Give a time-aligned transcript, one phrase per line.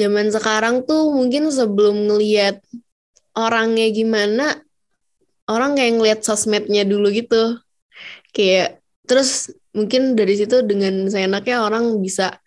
[0.00, 2.64] zaman sekarang tuh mungkin sebelum ngelihat
[3.36, 4.46] orangnya gimana
[5.50, 7.60] orang kayak ngelihat sosmednya dulu gitu.
[8.32, 12.38] Kayak terus mungkin dari situ dengan seenaknya orang bisa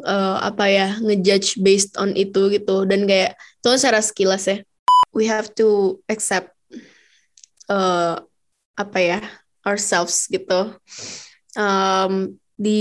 [0.00, 2.88] uh, apa ya ngejudge based on itu gitu.
[2.88, 4.58] Dan kayak itu kan secara sekilas ya.
[5.12, 6.54] We have to accept
[7.68, 8.22] uh,
[8.78, 9.20] apa ya
[9.66, 10.76] ourselves gitu.
[11.58, 12.80] Um, di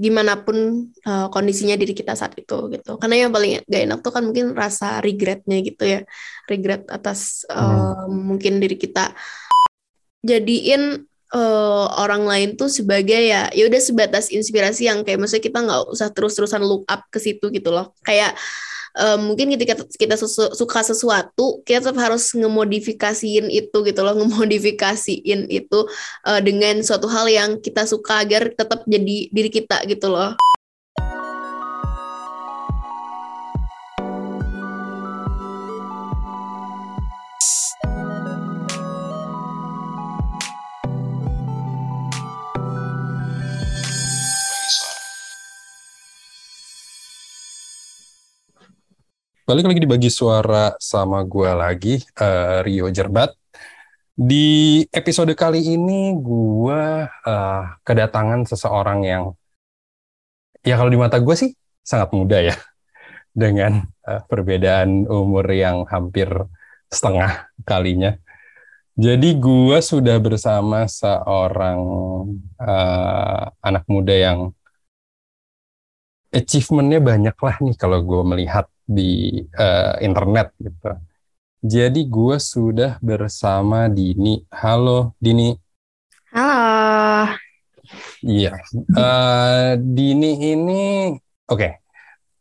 [0.00, 2.96] di mana pun uh, kondisinya diri kita saat itu gitu.
[2.96, 6.00] Karena yang paling gak enak tuh kan mungkin rasa regretnya gitu ya.
[6.48, 8.16] Regret atas uh, hmm.
[8.16, 9.12] mungkin diri kita.
[10.24, 11.04] Jadiin
[11.36, 15.82] uh, orang lain tuh sebagai ya ya udah sebatas inspirasi yang kayak maksudnya kita nggak
[15.92, 17.92] usah terus-terusan look up ke situ gitu loh.
[18.00, 18.32] Kayak
[18.96, 25.48] um, mungkin ketika kita sesu suka sesuatu kita tetap harus ngemodifikasiin itu gitu loh ngemodifikasiin
[25.48, 25.78] itu
[26.26, 30.36] uh, dengan suatu hal yang kita suka agar tetap jadi diri kita gitu loh
[49.52, 53.36] Balik lagi dibagi suara sama gue lagi, uh, Rio Jerbat.
[54.16, 59.36] Di episode kali ini gue uh, kedatangan seseorang yang,
[60.64, 61.52] ya kalau di mata gue sih
[61.84, 62.56] sangat muda ya.
[63.44, 66.32] Dengan uh, perbedaan umur yang hampir
[66.88, 68.16] setengah kalinya.
[68.96, 71.80] Jadi gue sudah bersama seorang
[72.56, 74.56] uh, anak muda yang
[76.32, 80.96] achievementnya banyak lah nih kalau gue melihat di uh, internet gitu.
[81.62, 84.40] Jadi gue sudah bersama Dini.
[84.50, 85.54] Halo Dini.
[86.32, 87.36] Halo.
[88.24, 88.56] Iya.
[88.96, 90.82] Uh, Dini ini
[91.46, 91.60] oke.
[91.60, 91.72] Okay.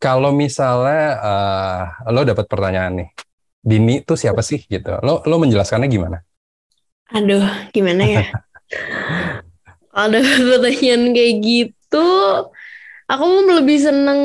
[0.02, 3.10] Kalau misalnya uh, lo dapat pertanyaan nih,
[3.62, 4.98] Dini tuh siapa sih gitu?
[5.06, 6.18] Lo lo menjelaskannya gimana?
[7.14, 8.26] Aduh, gimana ya?
[10.02, 12.08] Ada pertanyaan kayak gitu,
[13.12, 13.26] aku
[13.60, 14.20] lebih seneng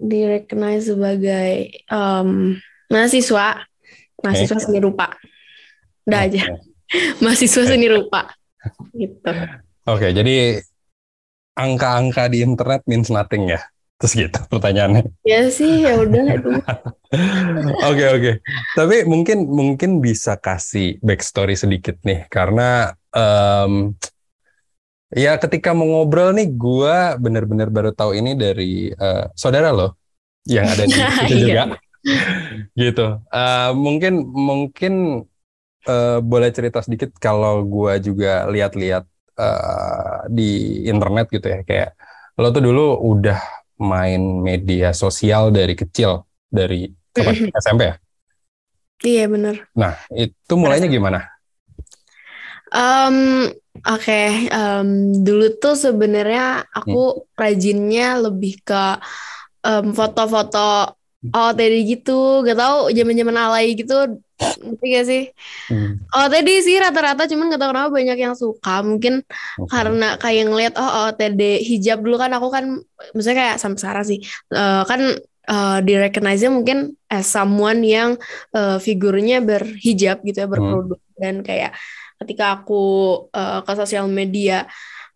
[0.00, 2.56] direcognize sebagai um,
[2.88, 3.60] mahasiswa.
[4.22, 4.64] Mahasiswa okay.
[4.64, 5.12] seni rupa.
[6.08, 6.40] Udah okay.
[6.40, 6.42] aja.
[7.22, 8.32] Mahasiswa seni rupa.
[8.96, 9.32] Gitu.
[9.82, 10.62] Oke okay, jadi
[11.58, 13.60] angka-angka di internet means nothing ya?
[13.98, 15.06] Terus gitu pertanyaannya.
[15.22, 16.50] Ya sih ya udah itu
[17.90, 18.32] oke oke.
[18.74, 23.94] Tapi mungkin mungkin bisa kasih backstory sedikit nih karena um,
[25.12, 30.00] Ya ketika mau ngobrol nih, gue bener-bener baru tahu ini dari uh, saudara lo
[30.48, 31.64] yang ada di situ juga, iya.
[32.88, 33.20] gitu.
[33.28, 34.94] Uh, mungkin mungkin
[35.84, 39.04] uh, boleh cerita sedikit kalau gue juga lihat-lihat
[39.36, 41.90] uh, di internet gitu ya, kayak
[42.40, 43.36] lo tuh dulu udah
[43.84, 47.52] main media sosial dari kecil, dari kapan?
[47.52, 47.94] SMP ya?
[49.02, 49.56] Iya bener.
[49.74, 51.31] Nah itu mulainya gimana?
[52.72, 53.48] Um,
[53.82, 57.34] Oke, okay, um, dulu tuh sebenarnya aku hmm.
[57.34, 59.00] rajinnya lebih ke
[59.64, 65.22] um, foto-foto OOTD gitu, gak tau zaman-zaman alay gitu, ngerti gak sih?
[65.72, 65.98] Hmm.
[66.14, 69.66] OOTD sih rata-rata, cuman gak tau kenapa banyak yang suka, mungkin okay.
[69.66, 72.64] karena kayak ngeliat oh OOTD hijab dulu kan aku kan,
[73.18, 74.18] misalnya kayak sampai sekarang sih,
[74.54, 75.00] uh, kan
[75.50, 78.14] uh, di recognize mungkin as someone yang
[78.54, 81.18] uh, figurnya berhijab gitu ya, berproduk hmm.
[81.18, 81.72] dan kayak
[82.22, 82.82] ketika aku
[83.34, 84.64] uh, ke sosial media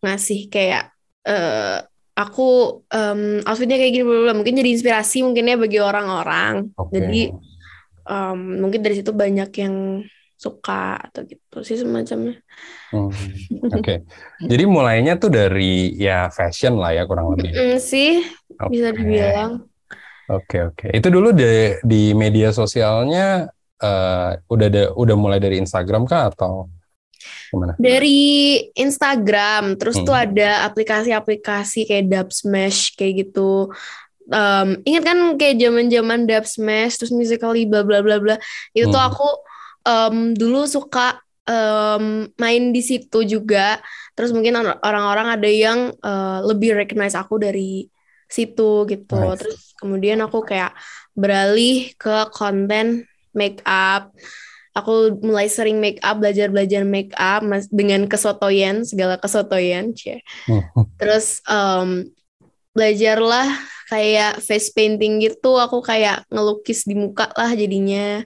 [0.02, 0.92] ngasih kayak
[1.24, 1.80] uh,
[2.16, 6.92] aku um, outfitnya kayak gini mungkin jadi inspirasi mungkinnya bagi orang-orang okay.
[6.98, 7.22] jadi
[8.06, 9.74] um, mungkin dari situ banyak yang
[10.36, 12.36] suka atau gitu sih semacamnya.
[12.92, 13.98] Hmm, Oke, okay.
[14.44, 17.56] jadi mulainya tuh dari ya fashion lah ya kurang lebih.
[17.56, 18.20] Mm, sih
[18.52, 18.68] okay.
[18.68, 19.64] bisa dibilang.
[20.28, 20.90] Oke okay, oke, okay.
[20.92, 23.48] itu dulu di di media sosialnya
[23.80, 26.68] uh, udah ada udah mulai dari Instagram kah atau?
[27.56, 27.72] Gimana?
[27.80, 28.20] Dari
[28.76, 30.04] Instagram, terus hmm.
[30.04, 33.72] tuh ada aplikasi-aplikasi kayak Dub Smash kayak gitu.
[34.28, 38.36] Um, ingat kan kayak zaman-zaman Dub Smash, terus musically bla bla bla bla.
[38.76, 38.94] Itu hmm.
[38.94, 39.28] tuh aku
[39.88, 41.16] um, dulu suka
[41.48, 43.80] um, main di situ juga.
[44.12, 47.88] Terus mungkin orang-orang ada yang uh, lebih recognize aku dari
[48.28, 49.16] situ gitu.
[49.16, 49.38] Nice.
[49.40, 50.74] Terus kemudian aku kayak
[51.16, 54.12] beralih ke konten make up
[54.76, 57.40] aku mulai sering make up belajar belajar make up
[57.72, 60.92] dengan kesotoyan segala kesotoyan cie hmm.
[61.00, 62.04] terus um,
[62.76, 63.48] belajarlah
[63.88, 68.20] kayak face painting gitu aku kayak ngelukis di muka lah jadinya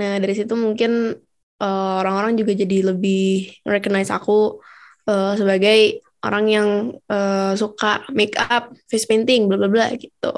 [0.00, 1.20] nah dari situ mungkin
[1.60, 4.64] uh, orang-orang juga jadi lebih recognize aku
[5.04, 6.68] uh, sebagai orang yang
[7.12, 10.32] uh, suka make up face painting bla bla bla gitu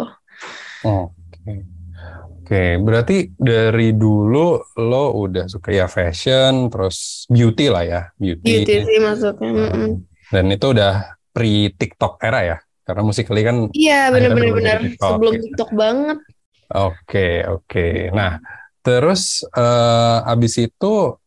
[0.83, 1.63] oh, okay.
[2.47, 8.63] Oke, berarti dari dulu lo udah suka ya fashion, terus beauty lah ya, beauty.
[8.63, 9.51] Beauty sih maksudnya.
[9.51, 10.07] mm-mm.
[10.31, 12.57] Dan itu udah pre TikTok era ya,
[12.87, 13.67] karena musikali kan.
[13.75, 14.31] Iya bener.
[14.79, 15.43] TikTok, Sebelum gitu.
[15.43, 16.19] TikTok banget.
[16.71, 18.15] Oke, oke.
[18.15, 18.39] Nah,
[18.79, 21.19] terus eh, abis itu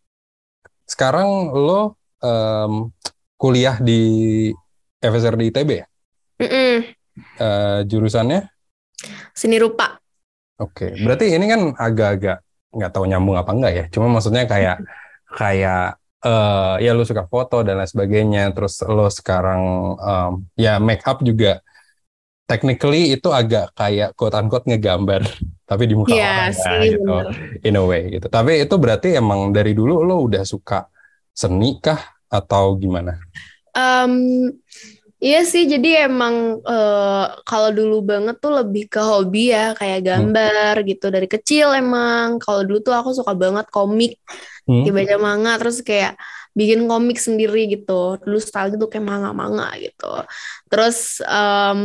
[0.87, 2.95] sekarang lo em,
[3.35, 4.01] kuliah di
[5.03, 5.85] FSRD ITB ya?
[6.47, 6.75] Mm-mm.
[7.43, 8.47] Eh, jurusannya?
[9.35, 9.98] Seni rupa.
[10.59, 12.37] Oke, berarti ini kan agak-agak
[12.75, 13.83] nggak tahu nyambung apa enggak ya.
[13.93, 14.75] Cuma maksudnya kayak
[15.39, 18.41] kayak eh ya lu suka foto dan lain sebagainya.
[18.55, 19.61] Terus lo sekarang
[19.99, 21.63] em, ya make up juga
[22.49, 25.21] technically itu agak kayak quote unquote ngegambar
[25.69, 27.35] tapi di muka Iya orang ya, sih gitu bener.
[27.67, 28.27] in a way gitu.
[28.27, 30.89] Tapi itu berarti emang dari dulu lo udah suka
[31.31, 33.15] seni kah atau gimana?
[33.77, 34.13] Em,
[35.25, 36.35] iya sih, jadi emang
[36.69, 42.25] eh, kalau dulu banget tuh lebih ke hobi ya, kayak gambar gitu dari kecil emang.
[42.43, 44.11] Kalau dulu tuh aku suka banget komik,
[44.67, 44.85] Hmm?
[44.85, 46.11] kayak baca manga, terus kayak
[46.59, 47.91] bikin komik sendiri gitu.
[48.23, 50.05] Dulu style gitu kayak manga-manga gitu.
[50.71, 51.81] Terus em,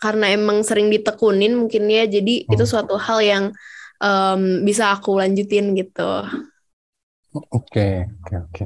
[0.00, 2.70] karena emang sering ditekunin mungkin ya, jadi itu Hmm.
[2.70, 3.44] suatu hal yang
[4.00, 6.24] em, bisa aku lanjutin gitu.
[7.58, 7.84] Oke,
[8.20, 8.64] oke, oke.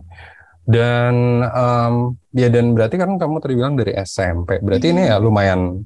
[0.65, 1.95] Dan em,
[2.33, 4.59] ya dan berarti kan kamu tadi bilang dari SMP.
[4.65, 5.85] Berarti ini ya lumayan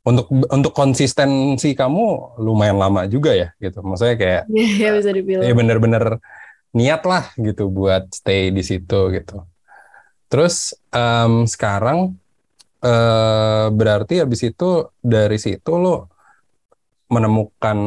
[0.00, 3.82] untuk untuk konsistensi kamu lumayan lama juga ya gitu.
[3.82, 4.42] Maksudnya kayak
[4.80, 5.42] Ya bisa dibilang.
[5.44, 6.04] ya bener-bener
[6.70, 9.42] niat lah gitu buat stay di situ gitu.
[10.30, 12.14] Terus em, sekarang
[12.80, 16.06] eh, berarti habis itu dari situ lo
[17.10, 17.78] menemukan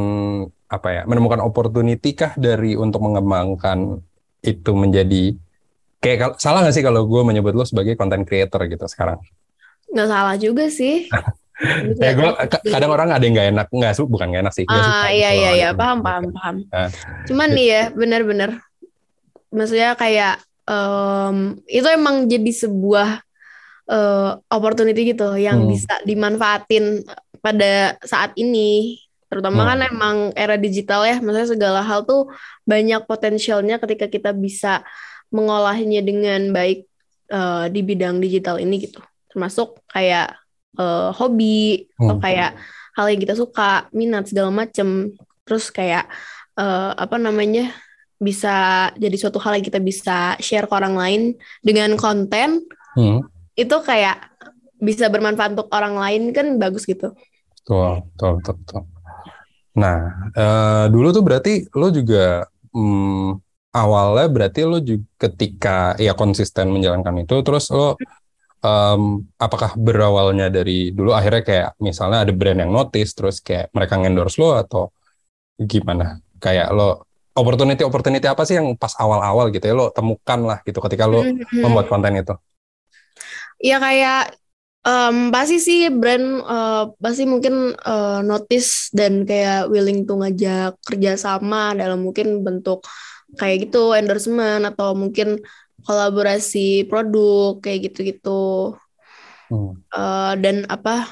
[0.68, 1.02] apa ya?
[1.08, 4.04] Menemukan opportunity kah dari untuk mengembangkan
[4.44, 5.32] itu menjadi
[6.04, 9.24] kayak kal- salah nggak sih kalau gue menyebut lo sebagai content creator gitu sekarang?
[9.90, 11.08] Nggak salah juga sih.
[11.96, 12.28] Ya gue
[12.66, 14.66] kadang orang ada yang nggak enak nggak su bukan nggak enak sih.
[14.68, 15.80] Ah iya gitu iya loh, iya gitu.
[15.80, 16.56] paham paham paham.
[16.68, 16.90] Nah.
[17.24, 18.50] Cuman nih ya benar-benar
[19.48, 21.38] maksudnya kayak em,
[21.70, 23.10] itu emang jadi sebuah
[23.86, 25.70] eh, opportunity gitu yang Hmm.
[25.72, 27.06] bisa dimanfaatin
[27.40, 29.00] pada saat ini.
[29.28, 29.70] Terutama Hmm.
[29.70, 32.28] kan emang era digital ya, maksudnya segala hal tuh
[32.64, 34.84] banyak potensialnya ketika kita bisa
[35.34, 36.86] mengolahnya dengan baik
[37.34, 39.02] eh, di bidang digital ini gitu.
[39.34, 40.38] Termasuk kayak
[40.78, 42.24] eh, hobi atau Hmm.
[42.24, 42.52] kayak
[42.94, 45.12] hal yang kita suka, minat segala macem.
[45.44, 46.06] Terus kayak
[46.56, 47.74] eh, apa namanya
[48.22, 51.22] bisa jadi suatu hal yang kita bisa share ke orang lain
[51.60, 52.64] dengan konten
[52.94, 53.26] Hmm.
[53.58, 54.32] itu kayak
[54.78, 57.12] bisa bermanfaat untuk orang lain kan bagus gitu.
[57.64, 58.82] Betul, betul, betul, betul.
[59.74, 59.98] Nah,
[60.38, 63.43] eh, dulu tuh berarti lo juga hmm,
[63.80, 65.70] awalnya berarti lo juga ketika
[66.06, 67.98] ya konsisten menjalankan itu, terus lo
[68.66, 69.02] em,
[69.46, 74.38] apakah berawalnya dari dulu akhirnya kayak misalnya ada brand yang notice, terus kayak mereka endorse
[74.42, 74.82] lo atau
[75.72, 76.06] gimana?
[76.44, 76.84] Kayak lo
[77.40, 81.20] opportunity opportunity apa sih yang pas awal-awal gitu ya lo temukan lah gitu ketika lo
[81.22, 81.48] Mhm.
[81.64, 82.34] membuat konten itu?
[83.62, 84.36] Ya kayak
[84.88, 91.76] em, pasti sih brand eh, pasti mungkin eh, notice dan kayak willing to ngajak kerjasama
[91.80, 92.84] dalam mungkin bentuk
[93.40, 95.42] kayak gitu endorsement atau mungkin
[95.84, 98.76] kolaborasi produk kayak gitu-gitu.
[99.52, 99.78] Hmm.
[99.94, 101.10] Eh, dan apa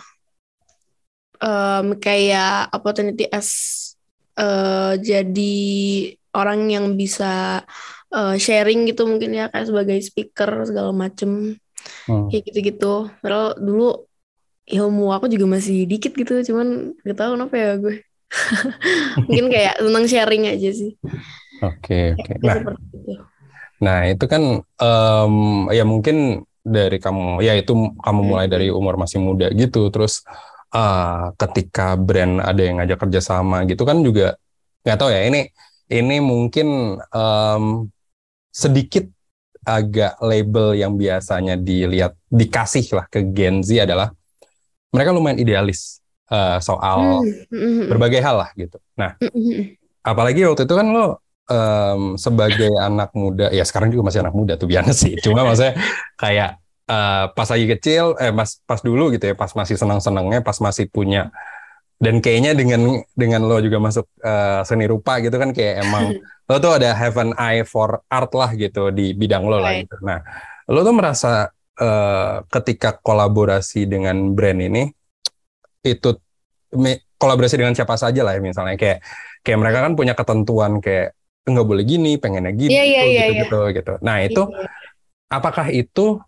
[1.41, 3.49] em, kayak opportunity as
[4.39, 5.55] eh, jadi
[6.31, 7.61] orang yang bisa
[8.15, 11.57] eh, sharing gitu mungkin ya kayak sebagai speaker segala macem
[12.05, 12.29] Hmm.
[12.29, 13.09] kayak gitu-gitu.
[13.25, 14.05] Padahal dulu
[14.69, 17.95] ilmu aku juga masih dikit gitu, cuman gak tahu kenapa ya gue.
[19.27, 20.93] Mungkin kayak tentang sharing aja sih.
[21.61, 22.33] Oke, oke.
[22.35, 23.13] Kayak Nah, seperti itu.
[23.81, 25.35] Nah, itu kan em,
[25.73, 27.73] ya mungkin dari kamu, ya itu
[28.05, 30.21] kamu mulai dari umur masih muda gitu, terus
[30.69, 34.37] ah, ketika brand ada yang ngajak kerjasama gitu kan juga
[34.85, 35.49] nggak tahu ya ini
[35.89, 37.63] ini mungkin em,
[38.53, 39.05] sedikit
[39.61, 44.09] agak label yang biasanya dilihat dikasih lah ke Gen Z adalah
[44.93, 48.77] mereka lumayan idealis eh, soal Hmm, hmm, berbagai hal lah gitu.
[48.97, 49.61] Nah, hmm, hmm,
[50.05, 54.53] apalagi waktu itu kan lo em, sebagai anak muda ya sekarang juga masih anak muda
[54.55, 55.19] tuh biasa sih.
[55.19, 55.75] Cuma maksudnya
[56.15, 56.49] kayak
[56.87, 60.55] eh, pas lagi kecil eh pas pas dulu gitu ya pas masih senang senangnya pas
[60.63, 61.27] masih punya
[62.01, 62.81] dan kayaknya dengan
[63.13, 66.17] dengan lo juga masuk eh, seni rupa gitu kan kayak emang
[66.49, 69.95] lo tuh ada have an eye for art lah gitu di bidang lo lah gitu.
[70.01, 70.19] Nah
[70.71, 74.83] lo tuh merasa eh, ketika kolaborasi dengan brand ini
[75.85, 76.09] itu
[76.77, 78.75] me- kolaborasi dengan siapa saja lah ya misalnya.
[78.81, 78.99] Kayak
[79.45, 83.25] kayak mereka kan punya ketentuan kayak nggak boleh gini pengennya gini Iya, iya, gitu, iya,
[83.25, 83.59] gitu, gitu.
[83.75, 84.67] Gitu nah itu Iya.
[85.31, 86.21] apakah itu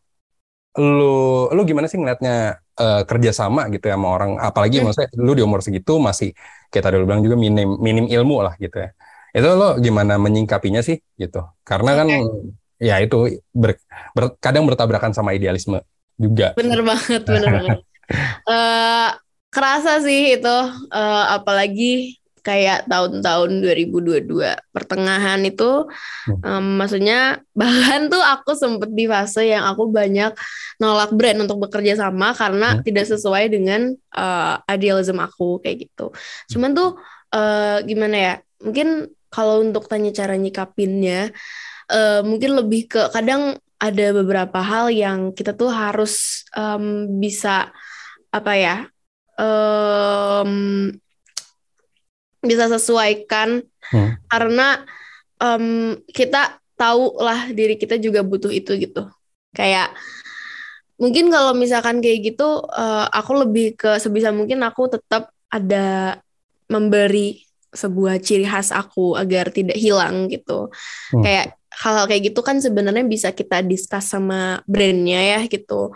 [0.73, 4.31] lu lu gimana sih ngelihatnya uh, kerjasama gitu ya sama orang?
[4.41, 4.85] Apalagi hmm.
[4.89, 6.33] maksudnya lu di umur segitu masih
[6.73, 8.89] kayak tadi lu bilang juga minim minim ilmu lah gitu ya.
[9.33, 11.45] Itu lo gimana menyingkapinya sih gitu?
[11.65, 12.07] Karena kan
[12.81, 13.77] ya itu ber,
[14.17, 15.81] ber, kadang bertabrakan sama idealisme
[16.17, 16.57] juga.
[16.57, 17.79] Bener banget bener banget.
[18.49, 19.09] Uh,
[19.53, 20.57] kerasa sih itu
[20.89, 24.27] uh, apalagi kayak tahun-tahun 2022
[24.75, 26.43] pertengahan itu hmm.
[26.43, 30.35] um, maksudnya bahkan tuh aku sempet di fase yang aku banyak
[30.77, 32.83] nolak brand untuk bekerja sama karena hmm.
[32.83, 36.11] tidak sesuai dengan uh, idealism aku kayak gitu.
[36.51, 36.99] Cuman tuh
[37.31, 38.33] uh, gimana ya?
[38.59, 41.31] Mungkin kalau untuk tanya cara nyikapinnya
[41.89, 47.71] uh, mungkin lebih ke kadang ada beberapa hal yang kita tuh harus um, bisa
[48.31, 48.75] apa ya?
[49.33, 50.93] Um,
[52.43, 54.11] bisa sesuaikan hmm.
[54.27, 54.83] karena
[55.39, 59.07] um, kita tahu lah diri kita juga butuh itu gitu
[59.55, 59.95] kayak
[60.99, 66.19] mungkin kalau misalkan kayak gitu uh, aku lebih ke sebisa mungkin aku tetap ada
[66.69, 70.69] memberi sebuah ciri khas aku agar tidak hilang gitu
[71.15, 71.23] hmm.
[71.25, 75.89] kayak hal-hal kayak gitu kan sebenarnya bisa kita discuss sama brandnya ya gitu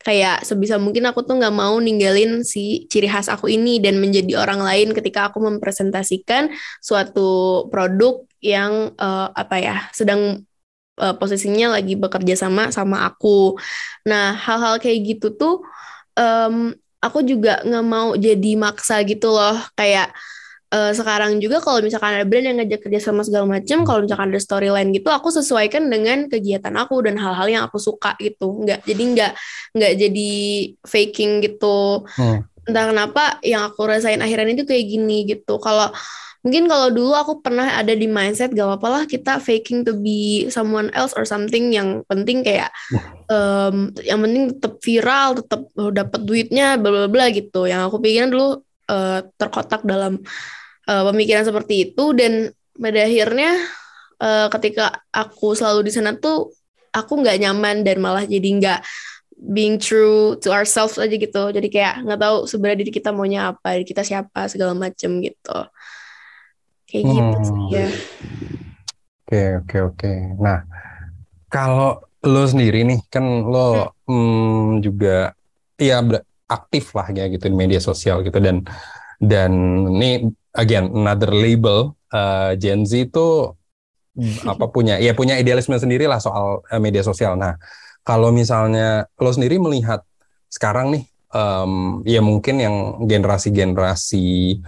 [0.00, 4.40] kayak sebisa mungkin aku tuh nggak mau ninggalin si ciri khas aku ini dan menjadi
[4.40, 6.48] orang lain ketika aku mempresentasikan
[6.80, 10.40] suatu produk yang uh, apa ya sedang
[10.96, 13.60] uh, posisinya lagi bekerja sama sama aku.
[14.08, 15.54] Nah hal-hal kayak gitu tuh
[16.16, 20.12] um, aku juga nggak mau jadi maksa gitu loh kayak
[20.70, 24.30] uh, sekarang juga kalau misalkan ada brand yang ngajak kerja sama segala macam kalau misalkan
[24.30, 28.64] ada storyline gitu aku sesuaikan dengan kegiatan aku dan hal-hal yang aku suka gitu.
[28.64, 29.32] Nggak jadi nggak
[29.76, 30.30] nggak jadi
[30.86, 32.06] faking gitu.
[32.16, 32.46] Hmm.
[32.68, 35.58] entah kenapa yang aku rasain akhiran itu kayak gini gitu.
[35.58, 35.90] Kalau
[36.44, 40.46] mungkin kalau dulu aku pernah ada di mindset gak apa-apa lah kita faking to be
[40.52, 41.72] someone else or something.
[41.74, 42.70] Yang penting kayak
[43.26, 47.66] um, yang penting tetap viral tetap dapat duitnya bla bla bla gitu.
[47.66, 50.20] Yang aku pikirin dulu uh, terkotak dalam
[50.88, 52.14] uh, pemikiran seperti itu.
[52.16, 53.52] Dan pada akhirnya
[54.20, 56.54] uh, ketika aku selalu di sana tuh
[56.94, 58.80] aku nggak nyaman dan malah jadi nggak
[59.40, 61.48] being true to ourselves aja gitu.
[61.50, 65.58] Jadi kayak nggak tahu sebenarnya diri kita maunya apa diri kita siapa segala macem gitu.
[66.84, 67.30] Kayak gitu hmm.
[67.32, 67.88] gitu sih ya.
[69.24, 70.12] Oke oke oke.
[70.36, 70.58] Nah
[71.48, 73.88] kalau lo sendiri nih kan lo hmm.
[74.04, 75.32] Hmm, juga
[75.80, 76.04] ya
[76.50, 78.36] aktif lah ya gitu di media sosial gitu.
[78.36, 78.68] Dan
[79.20, 79.52] dan
[79.96, 83.54] ini again another label uh, Gen Z itu
[84.44, 87.38] apa punya ya punya idealisme sendiri lah soal uh, media sosial.
[87.38, 87.56] Nah,
[88.02, 90.02] kalau misalnya lo sendiri melihat
[90.50, 92.76] sekarang nih um, ya mungkin yang
[93.06, 94.58] generasi-generasi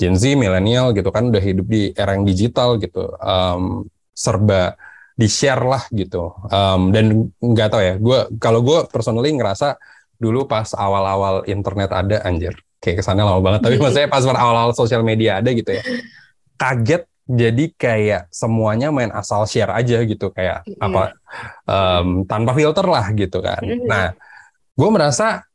[0.00, 3.84] Gen Z, milenial gitu kan udah hidup di era yang digital gitu, um,
[4.16, 4.76] serba
[5.12, 6.32] di share lah gitu.
[6.48, 9.76] Um, dan nggak tahu ya, gue kalau gue personally ngerasa
[10.16, 13.60] dulu pas awal-awal internet ada anjir, kayak kesannya lama banget.
[13.68, 15.84] Tapi maksudnya pas awal-awal sosial media ada gitu ya
[16.60, 20.28] kaget jadi kayak semuanya main asal share aja gitu.
[20.34, 20.82] Kayak yeah.
[20.82, 21.02] apa
[21.64, 23.62] um, tanpa filter lah gitu kan.
[23.86, 24.12] Nah
[24.74, 25.46] gue merasa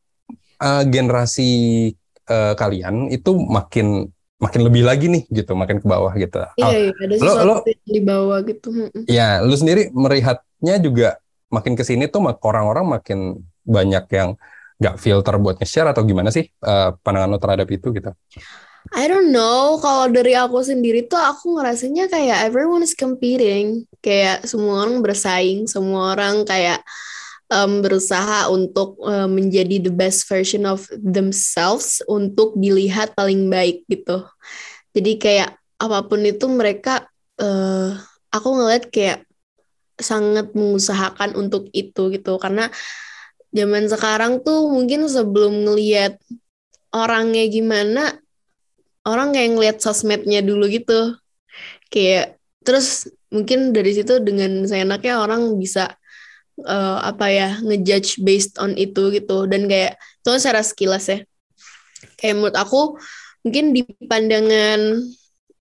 [0.61, 1.91] uh, generasi
[2.31, 6.43] uh, kalian itu makin makin lebih lagi nih gitu makin ke bawah gitu.
[6.59, 8.69] Iya, iya ada sesuatu lo, lo, di bawah gitu.
[9.07, 11.19] Ya lu sendiri melihatnya juga
[11.51, 13.19] makin ke sini tuh orang-orang makin
[13.65, 14.29] banyak yang
[14.75, 18.11] nggak filter buat nge-share atau gimana sih uh, pandangan lo terhadap itu gitu?
[18.93, 19.81] I don't know.
[19.81, 23.89] Kalau dari aku sendiri tuh aku ngerasanya kayak everyone is competing.
[24.03, 26.85] Kayak semua orang bersaing, semua orang kayak
[27.49, 34.21] um, berusaha untuk um, menjadi the best version of themselves untuk dilihat paling baik gitu.
[34.93, 37.09] Jadi kayak apa pun itu mereka,
[37.41, 37.97] uh,
[38.29, 39.25] aku ngeliat kayak
[39.95, 42.67] sangat mengusahakan untuk itu gitu karena
[43.55, 46.19] zaman sekarang tuh mungkin sebelum ngelihat
[46.91, 48.19] orangnya gimana
[49.07, 51.15] orang kayak ngelihat sosmednya dulu gitu.
[51.87, 52.35] Kayak
[52.67, 55.95] terus mungkin dari situ dengan seenaknya orang bisa
[56.59, 59.47] uh, apa ya ngejudge based on itu gitu.
[59.47, 61.19] Dan kayak itu secara sekilas ya.
[62.19, 62.81] Kayak menurut aku
[63.45, 65.05] mungkin di pandangan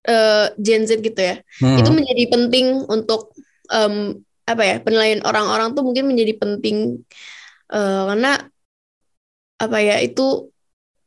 [0.09, 1.77] uh, Gen Z gitu ya hmm.
[1.81, 3.33] itu menjadi penting untuk
[3.69, 7.05] um, apa ya penilaian orang-orang tuh mungkin menjadi penting
[7.71, 8.31] uh, karena
[9.55, 10.51] apa ya itu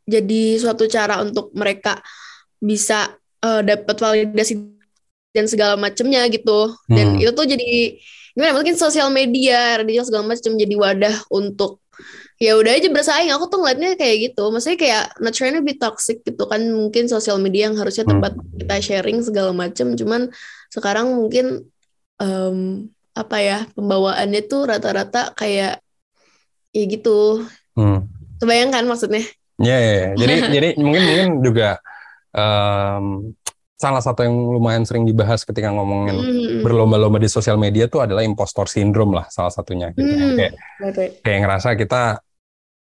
[0.08, 2.00] jadi suatu cara untuk mereka
[2.58, 3.12] bisa
[3.44, 4.78] uh, dapat validasi
[5.36, 7.22] dan segala macamnya gitu dan hmm.
[7.22, 8.00] itu tuh jadi
[8.32, 11.84] gimana mungkin sosial media radio segala macam jadi wadah untuk
[12.38, 15.74] ya udah aja bersaing aku tuh ngeliatnya kayak gitu maksudnya kayak not trying to be
[15.74, 18.12] toxic gitu kan mungkin sosial media yang harusnya hmm.
[18.16, 18.46] tempat hmm.
[18.62, 20.30] kita sharing segala macam cuman
[20.72, 21.66] sekarang mungkin
[22.22, 22.88] um,
[23.18, 25.82] apa ya pembawaannya tuh rata-rata kayak
[26.78, 27.42] ya gitu
[27.74, 28.18] hmm.
[28.38, 29.26] Kebayangkan maksudnya?
[29.58, 30.10] Ya, yeah, yeah.
[30.14, 31.82] jadi jadi mungkin mungkin juga
[32.30, 33.34] um,
[33.78, 36.66] salah satu yang lumayan sering dibahas ketika ngomongin mm.
[36.66, 40.02] berlomba-lomba di sosial media tuh adalah impostor syndrome lah salah satunya gitu.
[40.02, 40.34] Mm.
[40.34, 40.52] Kayak,
[41.22, 42.02] kayak ngerasa kita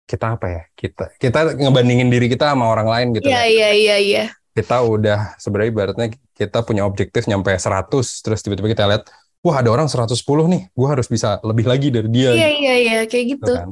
[0.10, 0.62] kita apa ya?
[0.74, 3.30] Kita kita ngebandingin diri kita sama orang lain gitu.
[3.30, 4.24] Iya iya iya iya.
[4.50, 7.90] Kita udah sebenarnya ibaratnya kita punya objektif nyampe 100
[8.26, 9.06] terus tiba-tiba kita lihat
[9.40, 12.36] wah ada orang 110 nih, gua harus bisa lebih lagi dari dia.
[12.36, 12.98] Iya iya iya.
[13.08, 13.44] Kayak gitu.
[13.48, 13.54] gitu.
[13.56, 13.70] kan?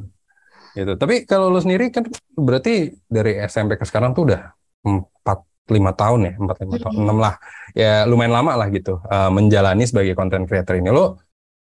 [0.77, 0.93] Gitu.
[0.93, 2.05] Tapi kalau lu sendiri kan
[2.38, 4.53] berarti dari SMP ke sekarang tuh udah
[4.86, 5.39] empat
[5.74, 6.33] lima tahun ya?
[6.38, 6.93] Empat lima tahun.
[7.01, 7.36] Enam lah.
[7.74, 10.93] Ya lumayan lama lah gitu uh, menjalani sebagai content creator ini.
[10.93, 11.19] Lo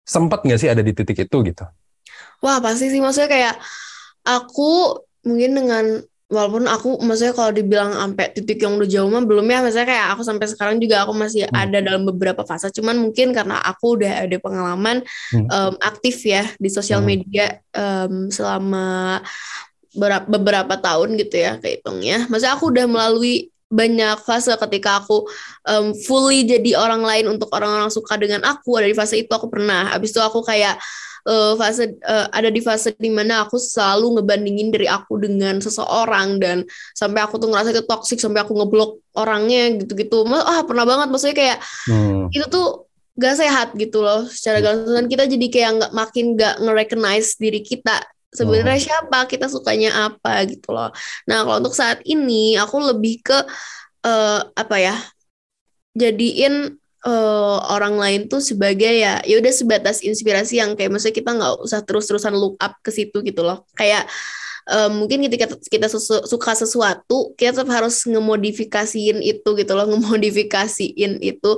[0.05, 1.65] sempat nggak sih ada di titik itu gitu?
[2.41, 3.01] Wah pasti sih.
[3.05, 3.55] Maksudnya kayak
[4.25, 5.85] aku mungkin dengan
[6.35, 10.07] walaupun aku maksudnya kalau dibilang sampai titik yang udah jauh mah belum ya maksudnya kayak
[10.19, 11.55] aku sampai sekarang juga aku masih hmm.
[11.55, 15.47] ada dalam beberapa fase cuman mungkin karena aku udah ada pengalaman hmm.
[15.49, 17.09] um, aktif ya di sosial hmm.
[17.09, 19.23] media um, selama
[20.27, 25.27] beberapa tahun gitu ya kehitungnya maksudnya aku udah melalui banyak fase ketika aku
[25.67, 29.51] um, fully jadi orang lain untuk orang-orang suka dengan aku ada di fase itu aku
[29.51, 30.79] pernah habis itu aku kayak
[31.29, 36.39] uh, fase uh, ada di fase di mana aku selalu ngebandingin dari aku dengan seseorang
[36.41, 40.25] dan sampai aku tuh ngerasa itu toxic sampai aku ngeblok orangnya gitu-gitu.
[40.29, 41.09] Ah pernah banget.
[41.11, 42.33] Maksudnya kayak hmm.
[42.33, 44.27] itu tuh gak sehat gitu loh.
[44.29, 48.03] Secara gampang kita jadi kayak nggak makin gak nge-recognize diri kita.
[48.35, 48.85] Sebenarnya oh.
[48.85, 49.19] siapa?
[49.31, 50.91] Kita sukanya apa gitu loh.
[51.31, 53.39] Nah kalau untuk saat ini aku lebih ke
[54.05, 54.97] uh, apa ya
[55.95, 61.31] jadiin uh, orang lain tuh sebagai ya ya udah sebatas inspirasi yang kayak maksudnya kita
[61.37, 63.69] nggak usah terus-terusan look up ke situ gitu loh.
[63.77, 64.09] Kayak
[64.73, 71.21] uh, mungkin ketika kita sesu suka sesuatu kita tetap harus ngemodifikasiin itu gitu loh ngemodifikasiin
[71.21, 71.51] itu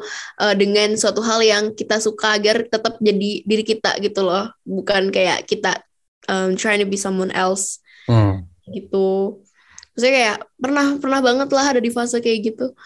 [0.43, 4.51] uh, dengan suatu hal yang kita suka agar tetap jadi diri kita gitu loh.
[4.67, 5.81] Bukan kayak kita
[6.27, 7.79] um, trying to be someone else
[8.11, 8.43] hmm.
[8.75, 9.41] gitu.
[9.97, 12.77] Maksudnya kayak pernah pernah banget lah ada di fase kayak gitu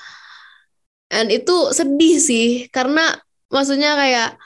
[1.10, 3.18] and itu sedih sih karena
[3.50, 4.38] maksudnya kayak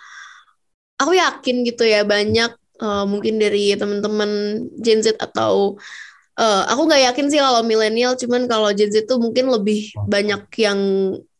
[0.96, 5.76] aku yakin gitu ya banyak uh, mungkin dari teman-teman Gen Z atau
[6.40, 10.48] uh, aku nggak yakin sih kalau milenial cuman kalau Gen Z tuh mungkin lebih banyak
[10.58, 10.80] yang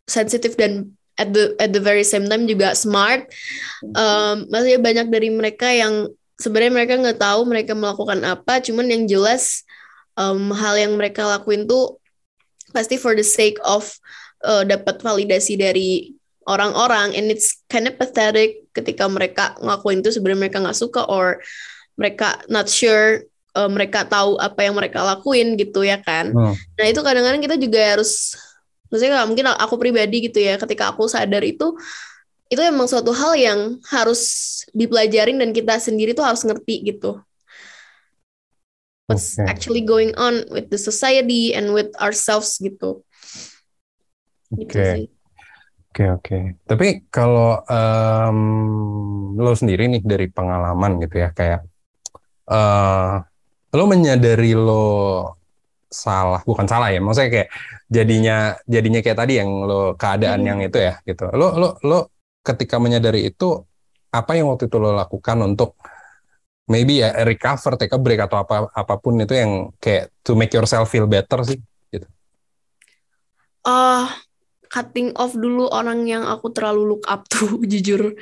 [0.05, 3.31] sensitif dan at the at the very same time juga smart.
[3.95, 9.07] Um, maksudnya banyak dari mereka yang sebenarnya mereka nggak tahu mereka melakukan apa cuman yang
[9.07, 9.63] jelas
[10.19, 12.03] um, hal yang mereka lakuin tuh
[12.75, 13.87] pasti for the sake of
[14.45, 16.13] uh, dapat validasi dari
[16.45, 21.41] orang-orang and it's kind of pathetic ketika mereka ngelakuin itu sebenarnya mereka nggak suka or
[21.97, 23.25] mereka not sure
[23.57, 26.55] uh, mereka tahu apa yang mereka lakuin gitu ya kan hmm.
[26.77, 28.37] nah itu kadang-kadang kita juga harus
[28.93, 31.75] maksudnya mungkin aku pribadi gitu ya ketika aku sadar itu
[32.53, 34.23] itu emang suatu hal yang harus
[34.77, 37.25] dipelajarin dan kita sendiri tuh harus ngerti gitu
[39.09, 39.49] what's okay.
[39.49, 43.04] actually going on with the society and with ourselves gitu.
[44.59, 44.71] Gitu oke.
[44.71, 44.95] Okay.
[45.95, 46.27] Oke okay, oke.
[46.27, 46.43] Okay.
[46.67, 48.39] Tapi kalau um,
[49.39, 51.63] lo sendiri nih dari pengalaman gitu ya kayak
[52.51, 53.23] uh,
[53.75, 54.87] lo menyadari lo
[55.95, 57.49] salah bukan salah ya maksudnya kayak
[57.87, 58.37] jadinya
[58.67, 60.49] jadinya kayak tadi yang lo keadaan hmm.
[60.51, 61.99] yang itu ya gitu lo lo lo
[62.43, 63.63] ketika menyadari itu
[64.11, 65.79] apa yang waktu itu lo lakukan untuk
[66.69, 70.53] maybe ya recover, take a break atau apa apa pun itu yang kayak to make
[70.53, 71.61] yourself feel better sih
[71.93, 72.09] gitu.
[73.65, 74.09] Uh,
[74.75, 78.19] cutting off dulu orang yang aku terlalu look up tuh jujur.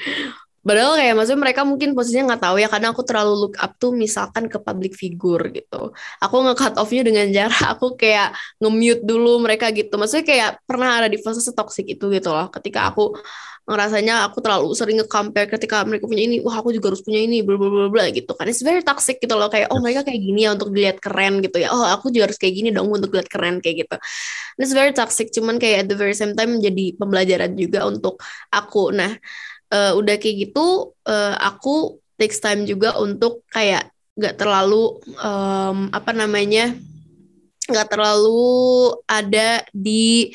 [0.62, 3.90] Padahal kayak maksudnya mereka mungkin posisinya nggak tahu ya karena aku terlalu look up tuh
[3.90, 5.90] misalkan ke public figure gitu.
[6.22, 8.30] Aku nge-cut off-nya dengan cara aku kayak
[8.62, 9.90] nge-mute dulu mereka gitu.
[9.98, 12.46] Maksudnya kayak pernah ada di fase toxic itu gitu loh.
[12.54, 13.18] Ketika aku
[13.62, 17.46] ngerasanya aku terlalu sering nge-compare ketika mereka punya ini, wah aku juga harus punya ini,
[17.46, 18.46] bla bla bla bla gitu kan.
[18.50, 21.62] It's very toxic gitu loh kayak oh mereka kayak gini ya untuk dilihat keren gitu
[21.62, 21.70] ya.
[21.70, 23.96] Oh aku juga harus kayak gini dong untuk dilihat keren kayak gitu.
[24.58, 28.18] And it's very toxic cuman kayak at the very same time menjadi pembelajaran juga untuk
[28.50, 28.90] aku.
[28.90, 29.14] Nah,
[29.72, 36.12] uh, udah kayak gitu uh, aku takes time juga untuk kayak gak terlalu um, apa
[36.12, 36.76] namanya
[37.64, 40.34] nggak terlalu ada di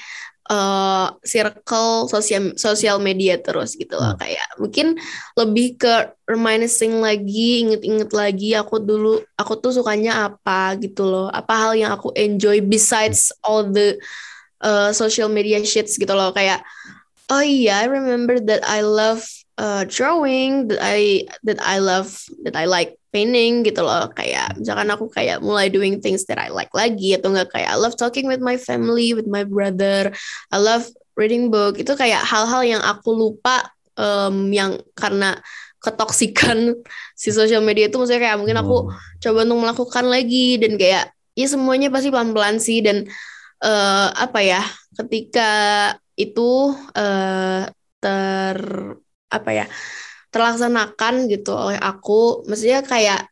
[0.49, 4.15] uh, circle sosial sosial media terus gitu loh.
[4.15, 4.19] Hmm.
[4.19, 4.87] kayak mungkin
[5.35, 5.93] lebih ke
[6.25, 11.27] reminiscing lagi inget-inget lagi aku dulu aku tuh sukanya apa gitu loh.
[11.29, 13.99] Apa hal yang aku enjoy besides all the
[14.63, 16.31] uh, social media shits gitu loh.
[16.31, 16.63] Kayak
[17.31, 19.23] oh iya I remember that I love
[19.57, 22.13] uh, drawing that I that I love
[22.45, 24.07] that I like painting gitu loh.
[24.13, 27.77] Kayak misalkan aku kayak mulai doing things that I like lagi atau enggak kayak I
[27.77, 30.13] love talking with my family with my brother.
[30.53, 30.87] I love
[31.17, 31.81] reading book.
[31.81, 35.41] Itu kayak hal-hal yang aku lupa um, yang karena
[35.81, 36.77] ketoksikan
[37.21, 37.97] si sosial media itu.
[37.97, 39.19] Maksudnya kayak mungkin aku hmm.
[39.19, 42.85] coba untuk melakukan lagi dan kayak ya semuanya pasti pelan-pelan sih.
[42.85, 43.09] Dan
[43.65, 44.61] uh, apa ya
[44.93, 45.49] ketika
[46.17, 47.63] itu uh,
[48.01, 48.57] ter
[49.29, 49.65] apa ya
[50.33, 52.43] terlaksanakan gitu oleh aku.
[52.49, 53.29] Maksudnya kayak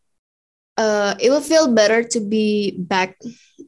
[0.79, 3.17] uh, it will feel better to be back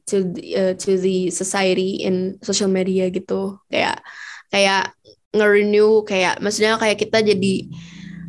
[0.07, 3.57] to the, uh, to the society in social media gitu.
[3.67, 4.05] Kayak
[4.53, 4.95] kayak
[5.35, 7.53] nge-renew kayak maksudnya kayak kita jadi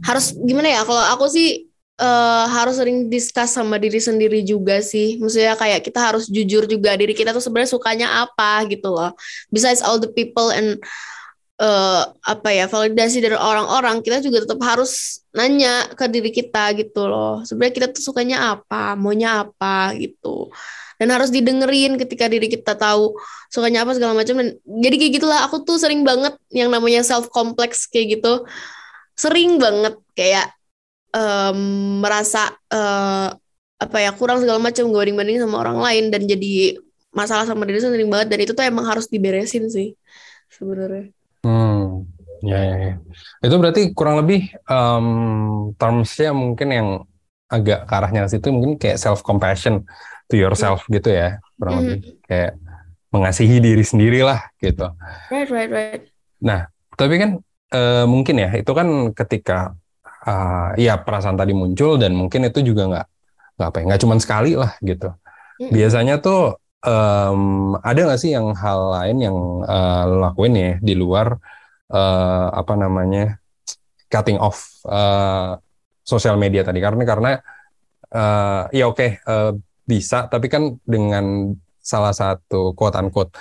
[0.03, 1.67] harus gimana ya kalau aku sih
[1.98, 5.18] uh, harus sering discuss sama diri sendiri juga sih.
[5.18, 9.12] Maksudnya kayak kita harus jujur juga diri kita tuh sebenarnya sukanya apa gitu loh.
[9.50, 10.78] Besides all the people and
[11.58, 17.11] uh, apa ya validasi dari orang-orang kita juga tetap harus nanya ke diri kita gitu
[17.11, 17.42] loh.
[17.44, 20.48] Sebenarnya kita tuh sukanya apa maunya apa gitu.
[20.98, 23.14] Dan harus didengerin ketika diri kita tahu
[23.54, 24.34] sukanya apa segala macam.
[24.42, 28.42] Dan jadi kayak gitulah aku tuh sering banget yang namanya self complex kayak gitu.
[29.14, 30.58] Sering banget kayak
[31.14, 31.59] um,
[32.05, 33.33] merasa uh,
[33.79, 36.79] apa ya kurang segala macam gue banding banding sama orang lain dan jadi
[37.14, 39.94] masalah sama diri sendiri banget dan itu tuh emang harus diberesin sih
[40.51, 41.14] sebenarnya
[41.47, 42.03] Hmm,
[42.42, 42.94] ya, ya, ya.
[43.47, 45.07] Itu berarti kurang lebih um,
[45.79, 46.88] termsnya mungkin yang
[47.49, 49.87] agak ke arahnya situ mungkin kayak self compassion
[50.29, 51.01] to yourself mm.
[51.01, 51.81] gitu ya, kurang mm.
[51.81, 52.53] lebih kayak
[53.09, 54.92] mengasihi diri sendiri lah gitu.
[55.33, 56.03] Right, right, right.
[56.44, 56.68] Nah,
[56.99, 57.31] tapi kan
[57.73, 59.73] uh, mungkin ya itu kan ketika
[60.26, 63.07] uh, ya perasaan tadi muncul dan mungkin itu juga nggak
[63.59, 65.11] nggak apa ya nggak cuma sekali lah gitu.
[65.59, 65.70] Mm.
[65.74, 70.94] Biasanya tuh um, ada nggak sih yang hal lain yang uh, lo lakuin ya di
[70.94, 71.35] luar
[71.90, 73.38] uh, apa namanya
[74.09, 75.59] cutting off uh,
[76.07, 77.31] sosial media tadi karena karena
[78.14, 79.52] uh, ya oke okay, uh,
[79.85, 83.33] bisa tapi kan dengan salah satu quote unquote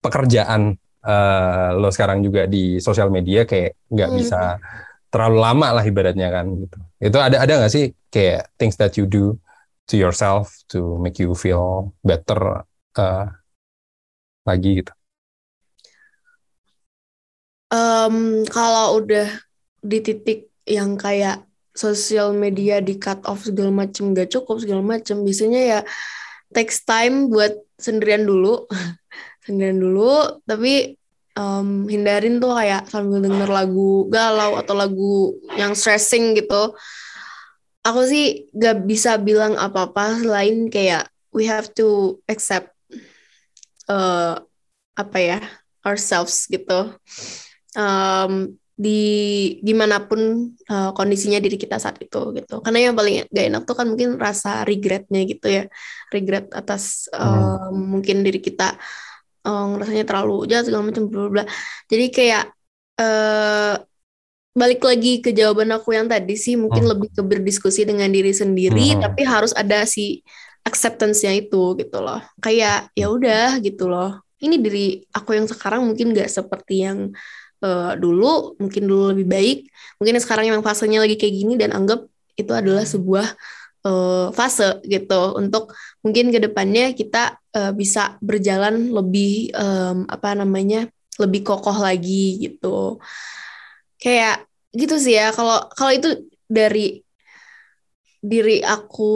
[0.00, 4.18] pekerjaan uh, lo sekarang juga di sosial media kayak nggak hmm.
[4.20, 4.40] bisa
[5.14, 9.06] terlalu lama lah ibaratnya kan gitu itu ada ada nggak sih kayak things that you
[9.06, 9.38] do
[9.86, 12.64] to yourself to make you feel better
[12.96, 13.28] uh,
[14.48, 14.92] lagi gitu?
[17.72, 19.28] Um, kalau udah
[19.82, 25.26] di titik yang kayak sosial media di cut off segala macem gak cukup segala macem
[25.26, 25.80] biasanya ya
[26.54, 28.70] takes time buat sendirian dulu
[29.44, 30.94] sendirian dulu tapi
[31.38, 35.14] um, hindarin tuh kayak sambil denger lagu galau atau lagu
[35.58, 36.74] yang stressing gitu.
[37.84, 42.72] Aku sih gak bisa bilang apa-apa selain kayak we have to accept
[43.92, 44.40] uh,
[44.96, 45.38] apa ya
[45.84, 46.96] ourselves gitu.
[47.76, 52.64] Um, di di mana pun uh, kondisinya diri kita saat itu gitu.
[52.64, 55.68] Karena yang paling gak enak tuh kan mungkin rasa regretnya gitu ya.
[56.08, 58.00] Regret atas uh, hmm.
[58.00, 58.74] mungkin diri kita.
[58.74, 59.13] uh,
[59.44, 61.44] rasanya terlalu jahat segala macam bla bla
[61.92, 62.44] jadi kayak
[63.00, 63.76] uh,
[64.54, 66.90] balik lagi ke jawaban aku yang tadi sih mungkin hmm.
[66.94, 69.02] lebih ke berdiskusi dengan diri sendiri hmm.
[69.02, 70.22] tapi harus ada si
[70.64, 72.18] acceptance-nya itu gitu loh.
[72.40, 74.24] Kayak ya udah gitu loh.
[74.40, 76.98] Ini diri aku yang sekarang mungkin gak seperti yang
[77.60, 79.58] uh, dulu mungkin dulu lebih baik.
[80.00, 83.26] Mungkin sekarang yang fasenya lagi kayak gini dan anggap itu adalah sebuah
[83.86, 85.36] uh, fase gitu.
[85.36, 90.86] Untuk mungkin ke depannya kita uh, bisa berjalan lebih um, apa namanya
[91.16, 93.00] lebih kokoh lagi gitu
[93.96, 94.44] kayak
[94.76, 97.00] gitu sih ya kalau kalau itu dari
[98.24, 99.12] diri aku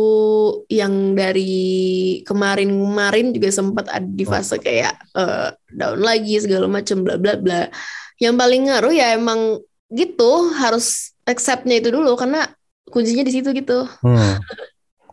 [0.69, 7.17] yang dari kemarin-kemarin juga sempat ada di fase kayak uh, down lagi segala macam bla
[7.17, 7.73] bla bla.
[8.21, 12.53] Yang paling ngaruh ya emang gitu harus acceptnya itu dulu karena
[12.93, 13.89] kuncinya di situ gitu.
[14.05, 14.37] Hmm.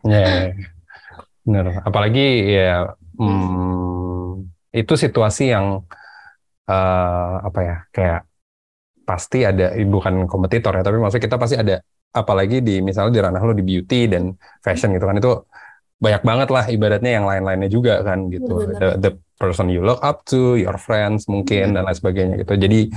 [0.06, 0.75] Ya, yeah,
[1.46, 1.86] benar.
[1.86, 5.86] Apalagi ya hmm, itu situasi yang
[6.68, 8.22] uh, apa ya kayak
[9.06, 11.78] pasti ada bukan kompetitor ya tapi maksudnya kita pasti ada
[12.10, 14.34] apalagi di misalnya di ranah lo di beauty dan
[14.66, 15.46] fashion gitu kan itu
[15.96, 18.68] banyak banget lah ibaratnya yang lain-lainnya juga kan gitu.
[18.76, 21.76] The, the person you look up to your friends mungkin hmm.
[21.80, 22.54] dan lain sebagainya gitu.
[22.60, 22.92] Jadi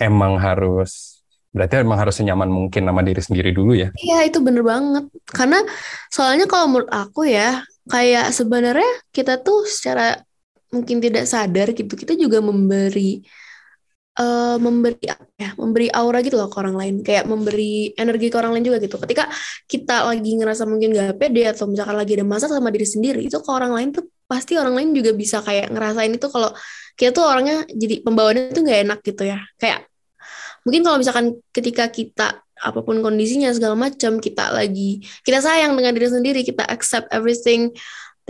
[0.00, 3.92] emang harus berarti emang harus senyaman mungkin sama diri sendiri dulu ya.
[4.00, 5.04] Iya itu bener banget.
[5.28, 5.60] Karena
[6.08, 10.20] soalnya kalau menurut aku ya kayak sebenarnya kita tuh secara
[10.72, 13.20] mungkin tidak sadar gitu kita juga memberi
[14.18, 16.94] uh, memberi ya memberi aura gitu loh ke orang lain.
[17.04, 18.96] Kayak memberi energi ke orang lain juga gitu.
[19.00, 19.28] Ketika
[19.68, 23.38] kita lagi ngerasa mungkin gak pede atau misalkan lagi ada masalah sama diri sendiri itu
[23.40, 26.50] ke orang lain tuh pasti orang lain juga bisa kayak ngerasain itu kalau
[26.96, 29.38] kita tuh orangnya jadi pembawaannya tuh gak enak gitu ya.
[29.56, 29.88] Kayak
[30.62, 35.92] mungkin kalau misalkan ketika kita apa pun kondisinya segala macam kita lagi kita sayang dengan
[35.98, 37.74] diri sendiri kita accept everything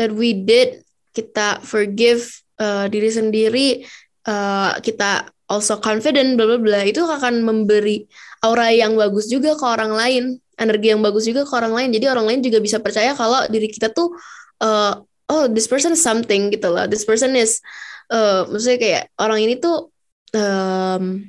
[0.00, 0.80] that we did
[1.12, 2.24] kita forgive
[2.56, 3.84] uh, diri sendiri
[4.24, 6.80] uh, kita also confident bla bla bla.
[6.88, 8.08] Itu akan memberi
[8.40, 10.24] aura yang bagus juga ke orang lain
[10.56, 11.88] energi yang bagus juga ke orang lain.
[11.92, 14.16] Jadi orang lain juga bisa percaya kalau diri kita tuh
[14.64, 14.96] uh,
[15.28, 16.88] oh this person is something gitu loh.
[16.88, 17.60] This person is
[18.08, 19.92] uh, maksudnya kayak orang ini tuh
[20.32, 21.28] um,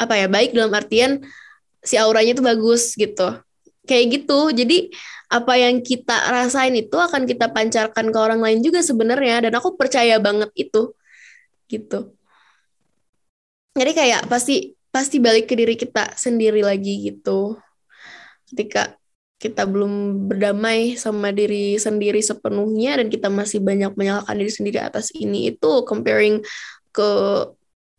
[0.00, 1.22] apa ya baik dalam artian
[1.82, 3.42] si auranya tuh bagus gitu.
[3.84, 4.38] Kayak gitu.
[4.54, 4.78] Jadi
[5.28, 9.50] apa yang kita rasain itu akan kita pancarkan ke orang lain juga sebenarnya.
[9.50, 10.94] Dan aku percaya banget itu.
[11.66, 12.14] Gitu.
[13.72, 17.56] Jadi kayak pasti pasti balik ke diri kita sendiri lagi gitu.
[18.46, 18.94] Ketika
[19.42, 25.10] kita belum berdamai sama diri sendiri sepenuhnya dan kita masih banyak menyalahkan diri sendiri atas
[25.18, 26.46] ini itu comparing
[26.94, 27.10] ke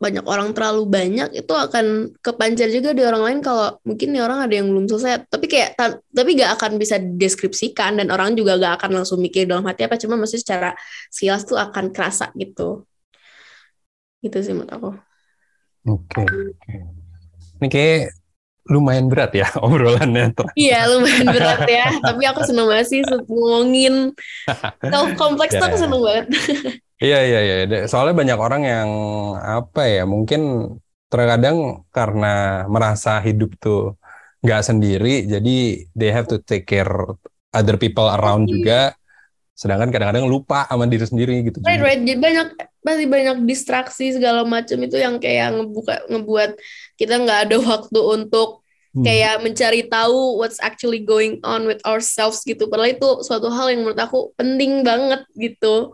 [0.04, 4.44] banyak orang terlalu banyak itu akan kepancar juga di orang lain kalau mungkin nih orang
[4.44, 5.32] ada yang belum selesai.
[5.32, 5.80] Tapi kayak
[6.12, 9.96] tapi gak akan bisa deskripsikan dan orang juga gak akan langsung mikir dalam hati apa
[9.96, 10.76] cuma masih secara
[11.08, 12.84] silas tuh akan kerasa gitu.
[14.20, 14.90] Gitu sih menurut aku.
[15.84, 16.88] Oke okay,
[17.60, 18.23] ini kayak
[18.70, 24.16] lumayan berat ya obrolannya iya lumayan berat ya tapi aku seneng banget sih ngomongin
[24.80, 25.82] self kompleks tuh aku ya.
[25.84, 26.26] seneng banget
[27.04, 27.84] Iya iya iya.
[27.92, 28.90] Soalnya banyak orang yang
[29.36, 30.72] apa ya mungkin
[31.12, 34.00] terkadang karena merasa hidup tuh
[34.40, 35.56] nggak sendiri, jadi
[36.00, 36.92] they have to take care
[37.52, 38.96] other people around juga.
[39.54, 41.60] Sedangkan kadang-kadang lupa sama diri sendiri gitu.
[41.62, 42.02] Right right.
[42.02, 42.48] Jadi banyak
[42.84, 46.52] pasti banyak distraksi segala macam itu yang kayak ngebuka ngebuat
[47.00, 48.62] kita nggak ada waktu untuk
[48.94, 49.04] hmm.
[49.04, 52.70] kayak mencari tahu what's actually going on with ourselves gitu.
[52.70, 55.92] Padahal itu suatu hal yang menurut aku penting banget gitu.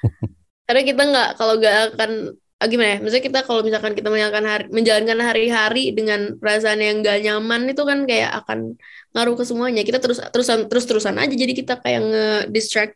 [0.70, 2.10] karena kita nggak kalau nggak akan
[2.62, 7.02] ah, gimana ya maksudnya kita kalau misalkan kita menjalankan hari menjalankan hari-hari dengan perasaan yang
[7.02, 8.78] gak nyaman itu kan kayak akan
[9.10, 12.94] ngaruh ke semuanya kita terus terusan terus terusan aja jadi kita kayak nge distract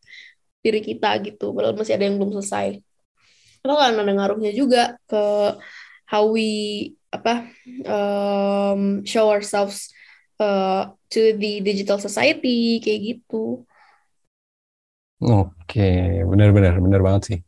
[0.62, 2.79] diri kita gitu padahal masih ada yang belum selesai
[3.64, 5.25] itu kan ada ngaruhnya juga ke
[6.07, 7.46] how we apa
[7.87, 9.94] um, show ourselves
[10.42, 13.62] uh, to the digital society kayak gitu
[15.24, 17.38] Oke, benar-benar benar banget sih.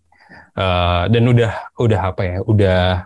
[0.56, 3.04] Uh, dan udah udah apa ya udah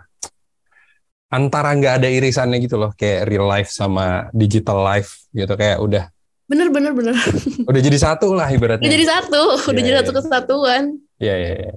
[1.27, 6.07] antara nggak ada irisannya gitu loh kayak real life sama digital life gitu kayak udah
[6.47, 7.15] bener bener bener
[7.69, 10.03] udah jadi satu lah ibaratnya udah jadi satu yeah, udah jadi yeah.
[10.03, 10.83] satu kesatuan
[11.19, 11.75] iya yeah, iya yeah, yeah.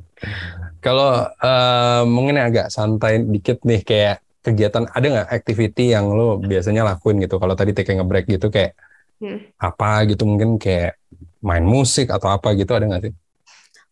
[0.78, 6.84] kalau uh, mungkin agak santai dikit nih kayak kegiatan ada nggak activity yang lo biasanya
[6.84, 8.76] lakuin gitu kalau tadi taking a break gitu kayak
[9.24, 9.56] hmm.
[9.56, 11.00] apa gitu mungkin kayak
[11.40, 13.14] main musik atau apa gitu ada nggak sih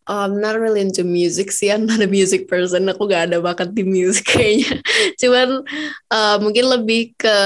[0.02, 2.90] I'm not really into music sih, I'm not a music person.
[2.90, 4.82] Aku gak ada bakat di music kayaknya.
[5.14, 5.62] Cuman
[6.10, 7.38] uh, mungkin lebih ke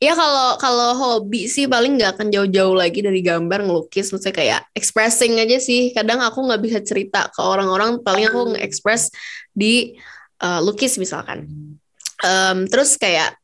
[0.00, 4.60] ya kalau kalau hobi sih paling nggak akan jauh-jauh lagi dari gambar ngelukis maksudnya kayak
[4.76, 9.08] expressing aja sih kadang aku nggak bisa cerita ke orang-orang paling aku nge-express
[9.54, 9.96] di
[10.44, 11.48] uh, lukis misalkan
[12.22, 13.34] um, terus kayak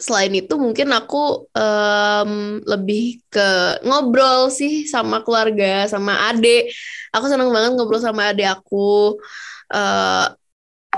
[0.00, 2.32] selain itu mungkin aku um,
[2.64, 6.72] lebih ke ngobrol sih sama keluarga sama adik.
[7.12, 9.20] Aku senang banget ngobrol sama adik aku.
[9.68, 10.32] Uh,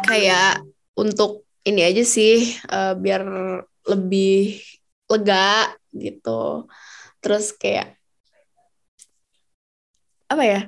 [0.07, 0.63] kayak
[0.95, 3.27] untuk ini aja sih uh, biar
[3.91, 4.63] lebih
[5.11, 6.71] lega gitu.
[7.19, 7.99] Terus kayak
[10.27, 10.61] apa ya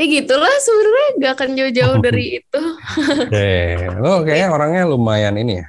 [0.00, 2.62] ya gitulah sebenarnya gak akan jauh-jauh dari itu.
[3.28, 3.52] Oke,
[4.00, 5.68] lo kayaknya orangnya lumayan ini ya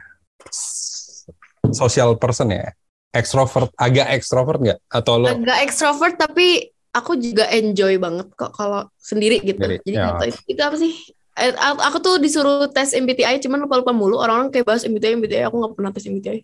[1.73, 2.71] social person ya?
[3.11, 4.79] Extrovert, agak extrovert nggak?
[4.87, 5.27] Atau lo?
[5.27, 9.59] Agak extrovert tapi aku juga enjoy banget kok kalau sendiri gitu.
[9.59, 10.15] Jadi, Jadi ya.
[10.15, 10.93] itu, itu apa sih?
[11.31, 15.55] Eh, aku tuh disuruh tes MBTI cuman lupa-lupa mulu orang-orang kayak bahas MBTI MBTI aku
[15.59, 16.39] nggak pernah tes MBTI.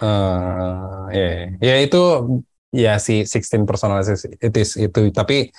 [0.00, 1.42] Uh, eh, ya, yeah.
[1.58, 2.02] ya itu
[2.70, 4.22] ya si 16 personalities
[4.78, 5.50] itu tapi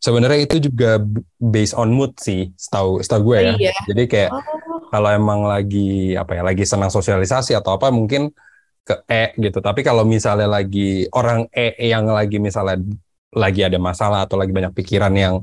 [0.00, 0.98] sebenarnya itu juga
[1.36, 3.52] based on mood sih setahu setahu gue ya.
[3.54, 3.74] Iya.
[3.92, 4.42] Jadi kayak oh.
[4.88, 8.32] kalau emang lagi apa ya lagi senang sosialisasi atau apa mungkin
[8.82, 9.60] ke E gitu.
[9.60, 12.80] Tapi kalau misalnya lagi orang E yang lagi misalnya
[13.30, 15.38] lagi ada masalah atau lagi banyak pikiran yang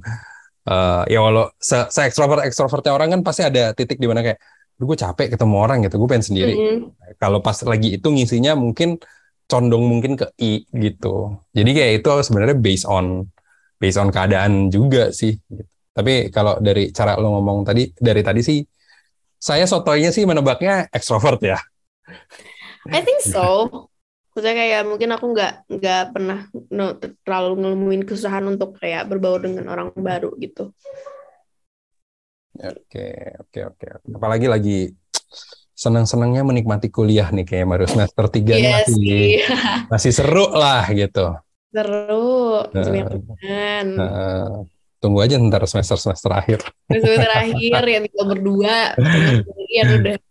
[0.67, 4.39] uh, ya walau se, se ekstrovert ekstrovertnya orang kan pasti ada titik di mana kayak
[4.78, 6.78] gue capek ketemu orang gitu gue pengen sendiri mm -hmm.
[7.17, 9.02] kalau pas lagi itu ngisinya mungkin
[9.48, 13.26] condong mungkin ke I gitu jadi kayak itu sebenarnya based on
[13.78, 15.63] based on keadaan juga sih gitu.
[15.94, 18.60] tapi kalau dari cara lo ngomong tadi dari tadi sih
[19.38, 21.58] saya sotoynya sih menebaknya ekstrovert ya
[22.88, 23.68] I think so.
[24.32, 26.94] Maksudnya kayak mungkin aku nggak nggak pernah no,
[27.26, 30.72] terlalu ngelamuin kesusahan untuk kayak berbaur dengan orang baru gitu.
[32.58, 33.86] Oke, oke, oke.
[34.13, 34.80] Apalagi lagi
[35.78, 39.50] senang-senangnya menikmati kuliah nih kayak baru semester tiga yes, masih iya.
[39.90, 41.34] masih seru lah gitu.
[41.78, 44.66] Seru, uh, uh,
[44.98, 46.66] tunggu aja ntar semester semester akhir.
[46.90, 48.98] Semester akhir yang kita berdua,
[49.70, 50.18] ya udah.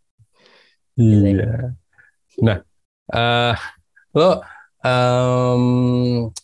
[0.96, 1.76] Iya.
[2.40, 2.64] Nah,
[3.12, 3.52] uh,
[4.16, 4.40] lo
[4.80, 5.62] um,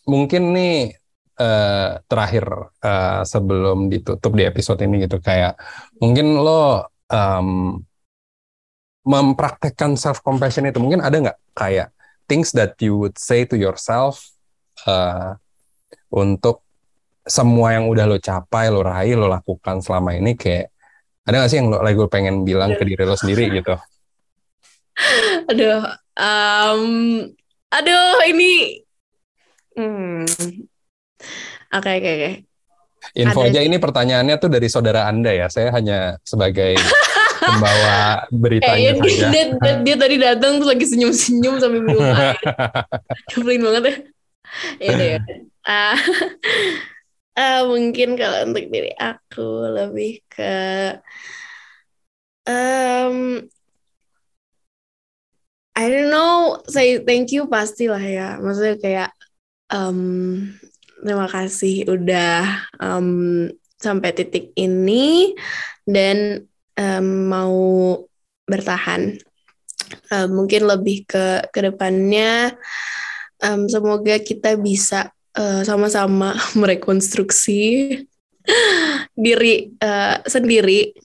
[0.05, 0.93] mungkin nih
[1.41, 2.45] uh, terakhir
[2.85, 5.57] uh, sebelum ditutup di episode ini gitu kayak
[5.97, 7.81] mungkin lo um,
[9.09, 11.89] mempraktekkan self compassion itu mungkin ada nggak kayak
[12.29, 14.32] things that you would say to yourself
[14.87, 15.35] uh,
[16.13, 16.63] untuk
[17.23, 20.71] semua yang udah lo capai, lo raih, lo lakukan selama ini kayak
[21.23, 23.75] ada gak sih yang lo lagi lo pengen bilang ke diri lo sendiri gitu?
[25.49, 25.81] Aduh,
[26.21, 26.83] um,
[27.73, 28.77] aduh ini,
[29.73, 30.21] hmm.
[31.73, 32.31] oke oke oke.
[33.17, 36.77] Info ada aja ini pertanyaannya tuh dari saudara anda ya, saya hanya sebagai
[37.43, 39.27] pembawa beritanya eh, saja.
[39.27, 42.37] Dia, dia, dia tadi datang tuh lagi senyum-senyum sampai minum air.
[43.59, 43.95] banget ya.
[44.79, 45.19] Deh.
[45.63, 45.97] Uh,
[47.39, 50.55] uh, mungkin kalau untuk diri aku lebih ke
[52.47, 53.41] um,
[55.73, 59.09] I don't know say thank you pastilah ya maksudnya kayak
[59.73, 60.53] um,
[61.01, 63.49] terima kasih udah um,
[63.81, 65.33] sampai titik ini
[65.83, 67.57] dan um, mau
[68.45, 69.17] bertahan
[70.13, 72.53] um, mungkin lebih ke ke depannya
[73.43, 77.61] um, semoga kita bisa uh, sama-sama merekonstruksi
[79.15, 80.95] diri uh, sendiri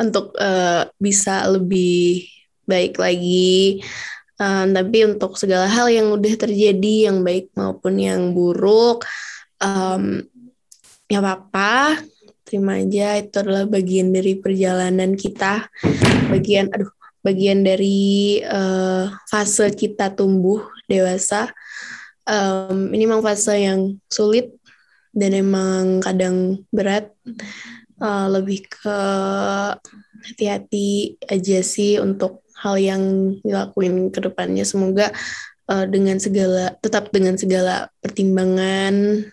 [0.00, 2.24] untuk uh, bisa lebih
[2.64, 3.84] baik lagi.
[4.40, 9.04] Um, tapi untuk segala hal yang udah terjadi, yang baik maupun yang buruk,
[9.60, 10.24] um,
[11.12, 12.00] ya apa-apa,
[12.48, 13.20] terima aja.
[13.20, 15.68] Itu adalah bagian dari perjalanan kita,
[16.32, 16.88] bagian, aduh,
[17.20, 21.52] bagian dari uh, fase kita tumbuh dewasa
[22.30, 24.54] um, ini memang fase yang sulit
[25.10, 27.10] dan emang kadang berat.
[28.00, 28.98] Uh, lebih ke
[30.24, 34.64] hati-hati aja sih untuk hal yang dilakuin ke depannya.
[34.64, 35.12] Semoga
[35.68, 39.28] uh, dengan segala tetap dengan segala pertimbangan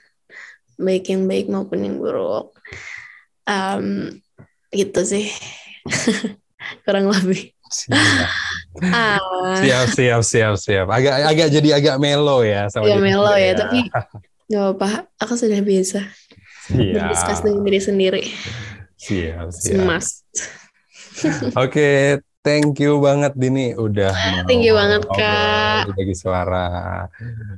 [0.75, 2.51] baik yang baik maupun yang buruk.
[3.47, 4.19] Um,
[4.75, 5.31] gitu sih.
[6.83, 8.30] Kurang lebih Siap.
[8.77, 9.17] Ah.
[9.58, 10.88] siap, siap, siap, siap.
[10.88, 13.89] Agak agak jadi agak melo ya sama Ya melo ya, ya, tapi
[14.47, 14.89] nggak apa
[15.25, 16.06] Aku sudah biasa.
[16.71, 18.23] Berdiskus dengan diri sendiri.
[18.99, 19.86] Siap, siap.
[19.88, 20.21] Mas.
[21.17, 21.97] Oke, okay,
[22.45, 24.13] thank you banget Dini udah
[24.45, 25.89] Thank you banget Kak.
[25.95, 27.08] Bagi suara.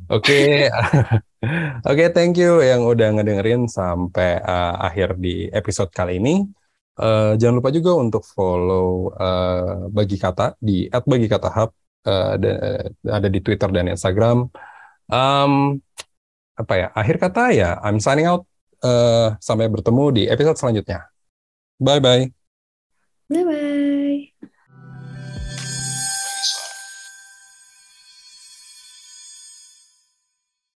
[0.08, 0.70] Oke.
[0.70, 0.72] Okay.
[1.88, 6.44] Oke, okay, thank you yang udah ngedengerin sampai uh, akhir di episode kali ini.
[7.00, 11.72] Uh, jangan lupa juga untuk follow uh, bagi kata di bagi kata hub
[12.04, 12.36] uh,
[13.08, 14.48] ada di Twitter dan Instagram.
[15.10, 15.80] Um,
[16.60, 16.88] apa ya?
[16.92, 18.44] Akhir kata ya, I'm signing out.
[18.80, 21.12] Uh, sampai bertemu di episode selanjutnya.
[21.84, 22.24] Bye bye.
[23.28, 23.89] Bye bye.